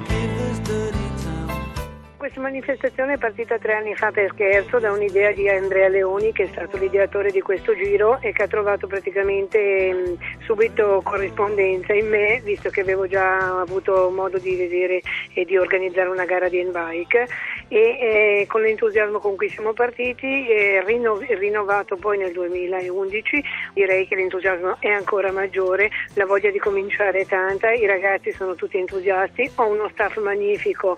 forgive 0.00 0.36
the 0.38 0.55
Questa 2.26 2.42
manifestazione 2.42 3.12
è 3.12 3.18
partita 3.18 3.56
tre 3.56 3.74
anni 3.74 3.94
fa 3.94 4.10
per 4.10 4.32
scherzo 4.32 4.80
da 4.80 4.90
un'idea 4.90 5.30
di 5.30 5.48
Andrea 5.48 5.86
Leoni 5.86 6.32
che 6.32 6.42
è 6.42 6.48
stato 6.48 6.76
l'ideatore 6.76 7.30
di 7.30 7.40
questo 7.40 7.72
giro 7.76 8.20
e 8.20 8.32
che 8.32 8.42
ha 8.42 8.48
trovato 8.48 8.88
praticamente 8.88 9.92
mh, 9.92 10.42
subito 10.44 11.02
corrispondenza 11.04 11.92
in 11.92 12.08
me 12.08 12.40
visto 12.42 12.68
che 12.68 12.80
avevo 12.80 13.06
già 13.06 13.60
avuto 13.60 14.10
modo 14.10 14.38
di 14.38 14.56
vedere 14.56 15.02
e 15.34 15.44
di 15.44 15.56
organizzare 15.56 16.08
una 16.08 16.24
gara 16.24 16.48
di 16.48 16.60
N-Bike 16.64 17.28
e 17.68 17.78
eh, 17.78 18.46
con 18.48 18.62
l'entusiasmo 18.62 19.20
con 19.20 19.36
cui 19.36 19.48
siamo 19.48 19.72
partiti 19.72 20.48
e 20.48 20.82
rinno- 20.84 21.20
rinnovato 21.20 21.94
poi 21.94 22.18
nel 22.18 22.32
2011 22.32 23.44
direi 23.72 24.04
che 24.08 24.16
l'entusiasmo 24.16 24.78
è 24.80 24.88
ancora 24.88 25.30
maggiore, 25.30 25.90
la 26.14 26.26
voglia 26.26 26.50
di 26.50 26.58
cominciare 26.58 27.20
è 27.20 27.26
tanta, 27.26 27.70
i 27.70 27.86
ragazzi 27.86 28.32
sono 28.32 28.56
tutti 28.56 28.78
entusiasti, 28.78 29.48
ho 29.54 29.68
uno 29.68 29.88
staff 29.90 30.18
magnifico 30.18 30.96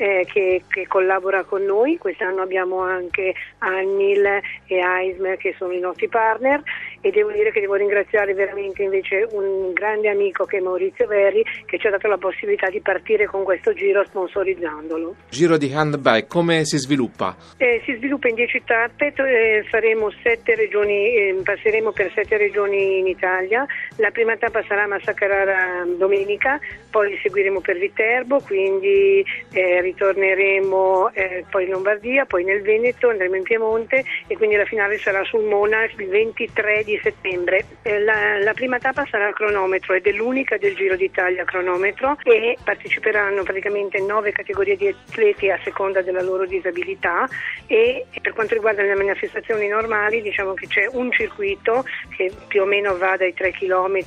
eh, 0.00 0.24
che, 0.24 0.62
che 0.66 0.86
collabora 0.86 1.44
con 1.44 1.62
noi, 1.62 1.98
quest'anno 1.98 2.40
abbiamo 2.40 2.78
anche 2.78 3.34
Annil 3.58 4.24
e 4.24 4.76
Eismer 4.76 5.36
che 5.36 5.54
sono 5.58 5.72
i 5.72 5.78
nostri 5.78 6.08
partner 6.08 6.62
e 7.00 7.10
devo 7.10 7.30
dire 7.32 7.50
che 7.50 7.60
devo 7.60 7.74
ringraziare 7.74 8.34
veramente 8.34 8.82
invece 8.82 9.26
un 9.32 9.72
grande 9.72 10.08
amico 10.08 10.44
che 10.44 10.58
è 10.58 10.60
Maurizio 10.60 11.06
Verri 11.06 11.44
che 11.66 11.78
ci 11.78 11.86
ha 11.86 11.90
dato 11.90 12.08
la 12.08 12.18
possibilità 12.18 12.68
di 12.68 12.80
partire 12.80 13.26
con 13.26 13.44
questo 13.44 13.72
giro 13.72 14.04
sponsorizzandolo. 14.04 15.14
Giro 15.30 15.56
di 15.56 15.72
handbike, 15.72 16.26
come 16.26 16.64
si 16.64 16.78
sviluppa? 16.78 17.36
Eh, 17.56 17.80
si 17.84 17.94
sviluppa 17.96 18.28
in 18.28 18.34
10 18.34 18.62
tappe, 18.64 19.12
eh, 19.14 19.64
faremo 19.68 20.10
sette 20.22 20.54
regioni, 20.54 21.14
eh, 21.14 21.40
passeremo 21.42 21.92
per 21.92 22.12
sette 22.14 22.36
regioni 22.36 22.98
in 22.98 23.06
Italia. 23.06 23.66
La 23.96 24.10
prima 24.10 24.36
tappa 24.36 24.62
sarà 24.66 24.86
Massa 24.86 25.12
Carrara 25.12 25.84
domenica, 25.96 26.58
poi 26.90 27.18
seguiremo 27.22 27.60
per 27.60 27.78
Viterbo, 27.78 28.40
quindi 28.40 29.24
eh, 29.52 29.80
ritorneremo 29.80 31.10
eh, 31.12 31.44
poi 31.50 31.64
in 31.64 31.70
Lombardia, 31.70 32.26
poi 32.26 32.44
nel 32.44 32.62
Veneto, 32.62 33.08
andremo 33.08 33.36
in 33.36 33.42
Piemonte 33.42 34.04
e 34.26 34.36
quindi 34.36 34.56
la 34.56 34.64
finale 34.64 34.98
sarà 34.98 35.24
sul 35.24 35.44
Mona 35.44 35.84
il 35.84 36.08
23 36.08 36.84
di 36.84 36.89
settembre. 37.02 37.64
Eh, 37.82 37.98
la, 38.00 38.38
la 38.38 38.52
prima 38.52 38.78
tappa 38.78 39.06
sarà 39.10 39.28
a 39.28 39.32
cronometro 39.32 39.94
ed 39.94 40.06
è 40.06 40.12
l'unica 40.12 40.56
del 40.56 40.74
Giro 40.74 40.96
d'Italia 40.96 41.42
a 41.42 41.44
cronometro 41.44 42.16
e 42.24 42.56
parteciperanno 42.62 43.42
praticamente 43.42 44.00
nove 44.00 44.32
categorie 44.32 44.76
di 44.76 44.88
atleti 44.88 45.50
a 45.50 45.58
seconda 45.62 46.02
della 46.02 46.22
loro 46.22 46.46
disabilità 46.46 47.28
e 47.66 48.06
per 48.20 48.32
quanto 48.32 48.54
riguarda 48.54 48.82
le 48.82 48.94
manifestazioni 48.94 49.68
normali 49.68 50.22
diciamo 50.22 50.54
che 50.54 50.66
c'è 50.66 50.88
un 50.92 51.10
circuito 51.12 51.84
che 52.16 52.32
più 52.48 52.62
o 52.62 52.64
meno 52.64 52.96
va 52.96 53.16
dai 53.16 53.34
3 53.34 53.52
km 53.52 53.98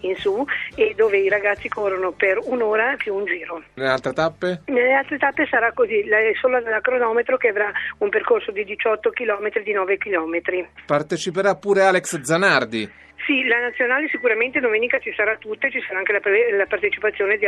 in 0.00 0.16
su 0.16 0.44
e 0.74 0.94
dove 0.96 1.18
i 1.18 1.28
ragazzi 1.28 1.68
corrono 1.68 2.12
per 2.12 2.38
un'ora 2.42 2.94
più 2.96 3.14
un 3.14 3.24
giro. 3.24 3.62
Nelle 3.74 3.90
altre 3.90 4.12
tappe? 4.12 4.62
Nelle 4.66 4.92
altre 4.92 5.18
tappe 5.18 5.46
sarà 5.50 5.72
così, 5.72 6.00
è 6.00 6.32
solo 6.40 6.58
la 6.58 6.80
cronometro 6.80 7.36
che 7.36 7.48
avrà 7.48 7.70
un 7.98 8.08
percorso 8.08 8.50
di 8.50 8.64
18 8.64 9.10
km 9.10 9.62
di 9.62 9.72
9 9.72 9.98
km. 9.98 10.40
Parteciperà 10.86 11.54
pure 11.54 11.82
Alex 11.86 12.20
Zanardi. 12.20 13.04
Sì, 13.26 13.42
la 13.42 13.58
nazionale 13.58 14.06
sicuramente 14.08 14.60
domenica 14.60 15.00
ci 15.00 15.12
sarà 15.16 15.36
tutta, 15.36 15.68
ci 15.68 15.80
sarà 15.84 15.98
anche 15.98 16.12
la, 16.12 16.20
pre- 16.20 16.56
la 16.56 16.66
partecipazione 16.66 17.36
di 17.36 17.46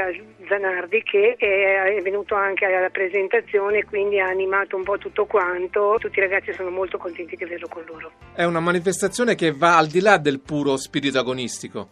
Zanardi 0.48 1.02
che 1.04 1.36
è, 1.38 1.94
è 1.94 2.02
venuto 2.02 2.34
anche 2.34 2.64
alla 2.64 2.90
presentazione, 2.90 3.84
quindi 3.84 4.18
ha 4.18 4.26
animato 4.26 4.74
un 4.74 4.82
po' 4.82 4.98
tutto 4.98 5.26
quanto. 5.26 5.96
Tutti 6.00 6.18
i 6.18 6.22
ragazzi 6.22 6.52
sono 6.52 6.70
molto 6.70 6.98
contenti 6.98 7.36
di 7.36 7.44
averlo 7.44 7.68
con 7.68 7.84
loro. 7.86 8.10
È 8.34 8.42
una 8.42 8.58
manifestazione 8.58 9.36
che 9.36 9.52
va 9.52 9.76
al 9.76 9.86
di 9.86 10.00
là 10.00 10.18
del 10.18 10.40
puro 10.40 10.76
spirito 10.76 11.20
agonistico. 11.20 11.90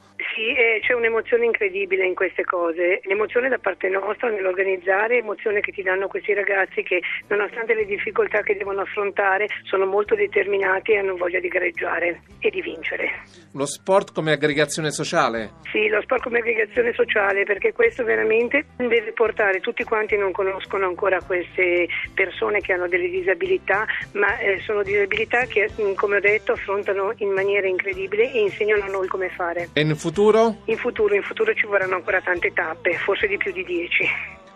C'è 0.81 0.93
un'emozione 0.93 1.45
incredibile 1.45 2.07
in 2.07 2.15
queste 2.15 2.45
cose, 2.45 3.01
l'emozione 3.05 3.49
da 3.49 3.59
parte 3.59 3.89
nostra 3.89 4.29
nell'organizzare, 4.31 5.19
emozione 5.19 5.61
che 5.61 5.73
ti 5.73 5.83
danno 5.83 6.07
questi 6.09 6.35
ragazzi 6.35 6.83
che 6.83 7.01
nonostante 7.29 7.75
le 7.75 7.85
difficoltà 7.85 8.43
che 8.43 8.57
devono 8.57 8.83
affrontare 8.83 9.47
sono 9.63 9.87
molto 9.87 10.15
determinati 10.15 10.93
e 10.93 10.99
hanno 10.99 11.17
voglia 11.17 11.41
di 11.41 11.49
gareggiare 11.49 12.21
e 12.41 12.51
di 12.51 12.61
vincere. 12.61 13.23
Lo 13.55 13.67
sport 13.67 14.13
come 14.13 14.33
aggregazione 14.33 14.91
sociale. 14.91 15.51
Sì, 15.73 15.89
lo 15.89 16.01
sport 16.03 16.23
come 16.23 16.41
aggregazione 16.41 16.93
sociale 16.93 17.45
perché 17.45 17.73
questo 17.73 18.05
veramente 18.05 18.67
deve 18.77 19.13
portare, 19.13 19.61
tutti 19.61 19.85
quanti 19.85 20.17
non 20.17 20.33
conoscono 20.33 20.87
ancora 20.87 21.21
queste 21.23 21.89
persone 22.15 22.61
che 22.61 22.73
hanno 22.73 22.89
delle 22.89 23.09
disabilità, 23.09 23.87
ma 24.13 24.39
eh, 24.39 24.61
sono 24.61 24.83
disabilità 24.83 25.47
che 25.47 25.71
mh, 25.75 25.95
come 25.95 26.17
ho 26.17 26.21
detto 26.21 26.53
affrontano 26.53 27.13
in 27.19 27.31
maniera 27.31 27.67
incredibile 27.67 28.33
e 28.33 28.41
insegnano 28.41 28.85
a 28.85 28.89
noi 28.89 29.09
come 29.09 29.31
fare. 29.31 29.69
E 29.73 29.81
in 29.81 29.95
futuro? 29.97 30.65
In 30.69 30.77
futuro, 30.77 31.15
in 31.15 31.23
futuro 31.23 31.55
ci 31.55 31.67
vorranno 31.67 31.95
ancora 31.95 32.21
tante 32.21 32.53
tappe, 32.53 32.95
forse 32.95 33.27
di 33.27 33.37
più 33.37 33.53
di 33.53 33.65
dieci. 33.65 34.05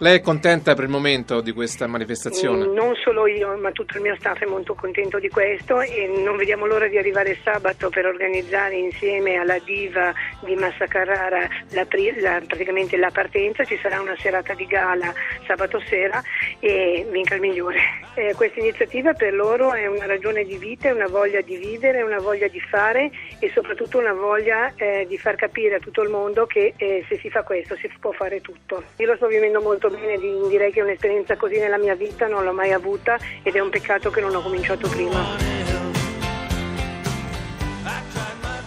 Lei 0.03 0.17
è 0.17 0.21
contenta 0.23 0.73
per 0.73 0.85
il 0.85 0.91
momento 0.91 1.43
di 1.43 1.53
questa 1.53 1.87
manifestazione? 1.87 2.65
Mm, 2.67 2.73
Non 2.73 2.95
solo 2.95 3.27
io, 3.27 3.55
ma 3.59 3.71
tutto 3.71 3.99
il 3.99 4.03
mio 4.03 4.17
staff 4.19 4.41
è 4.41 4.47
molto 4.47 4.75
contento 4.75 5.19
di 5.19 5.29
questo 5.29 5.79
e 5.83 6.11
non 6.25 6.39
vediamo 6.39 6.65
l'ora 6.65 6.87
di 6.89 6.97
arrivare 6.97 7.37
sabato 7.45 7.91
per 7.91 8.07
organizzare 8.07 8.77
insieme 8.77 9.35
alla 9.37 9.59
diva 9.59 10.11
di 10.43 10.55
Massa 10.55 10.87
Carrara 10.87 11.47
la, 11.73 11.87
la- 12.19 12.41
praticamente 12.47 12.97
la 12.97 13.11
partenza. 13.13 13.63
Ci 13.65 13.79
sarà 13.83 14.01
una 14.01 14.17
serata 14.19 14.55
di 14.55 14.65
gala 14.65 15.13
sabato 15.47 15.79
sera 15.81 16.23
e 16.61 17.07
vinca 17.11 17.35
il 17.35 17.43
migliore. 17.43 17.79
Eh, 18.15 18.33
questa 18.35 18.59
iniziativa 18.61 19.13
per 19.13 19.35
loro 19.35 19.75
è 19.75 19.87
una 19.87 20.07
ragione 20.07 20.45
di 20.45 20.57
vita, 20.57 20.95
una 20.95 21.09
voglia 21.09 21.43
di 21.43 21.57
vivere, 21.57 22.01
una 22.01 22.21
voglia 22.21 22.49
di 22.49 22.61
fare 22.61 23.11
e 23.39 23.51
soprattutto 23.53 23.99
una 23.99 24.15
voglia 24.15 24.73
eh, 24.77 25.05
di 25.07 25.19
far 25.19 25.37
capire 25.37 25.75
a 25.75 25.79
tutto 25.79 26.01
il 26.01 26.09
mondo 26.09 26.47
che 26.47 26.73
eh, 26.79 27.05
se 27.07 27.19
si 27.19 27.29
fa 27.29 27.43
questo 27.43 27.77
si 27.77 27.91
può 28.01 28.13
fare 28.13 28.41
tutto. 28.41 28.83
Io 28.97 29.07
lo 29.07 29.17
sto 29.17 29.27
vivendo 29.27 29.61
molto 29.61 29.89
bene, 29.91 30.19
di- 30.19 30.49
direi 30.49 30.73
che 30.73 30.81
un'esperienza 30.81 31.37
così 31.37 31.59
nella 31.59 31.79
mia 31.79 31.95
vita 31.95 32.27
non 32.27 32.45
l'ho 32.45 32.53
mai 32.53 32.73
avuta 32.73 33.19
ed 33.43 33.55
è 33.55 33.61
un 33.61 33.71
peccato 33.71 34.11
che 34.11 34.21
non 34.21 34.35
ho 34.35 34.41
cominciato 34.41 34.89
prima. 34.89 35.80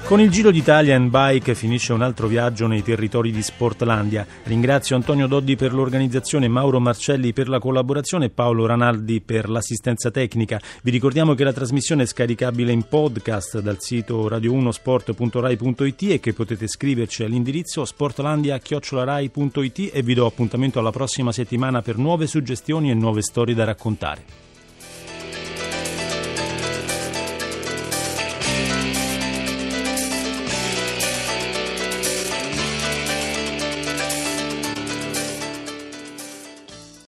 Con 0.06 0.20
il 0.20 0.30
Giro 0.30 0.52
d'Italia 0.52 0.98
in 0.98 1.10
bike 1.10 1.56
finisce 1.56 1.94
un 1.94 2.02
altro 2.02 2.28
viaggio 2.28 2.68
nei 2.68 2.84
territori 2.84 3.32
di 3.32 3.42
Sportlandia. 3.42 4.28
Ringrazio 4.44 4.98
Antonio 4.98 5.28
Doddi 5.28 5.56
per 5.56 5.74
l'organizzazione, 5.74 6.50
Mauro 6.50 6.82
Marcelli 6.82 7.32
per 7.32 7.48
la 7.48 7.58
collaborazione 7.58 8.26
e 8.26 8.30
Paolo 8.30 8.66
Ranaldi 8.66 9.22
per 9.22 9.48
l'assistenza 9.50 10.12
tecnica. 10.12 10.60
Vi 10.84 10.92
ricordiamo 10.92 11.36
che 11.36 11.46
la 11.46 11.54
trasmissione 11.54 12.04
è 12.04 12.06
scaricabile 12.06 12.74
in 12.74 12.84
podcast 12.84 13.62
dal 13.62 13.78
sito 13.80 14.28
radio1sport.rai.it 14.28 16.04
e 16.04 16.20
che 16.20 16.34
potete 16.34 16.68
scriverci 16.68 17.24
all'indirizzo 17.24 17.86
sportlandia.rai.it 17.86 19.90
e 19.94 20.04
vi 20.04 20.14
do 20.14 20.26
appuntamento 20.26 20.80
alla 20.80 20.92
prossima 20.92 21.32
settimana 21.32 21.82
per 21.82 21.98
nuove 21.98 22.28
suggestioni 22.28 22.92
e 22.92 22.94
nuove 22.94 23.22
storie 23.22 23.56
da 23.56 23.64
raccontare. 23.64 24.52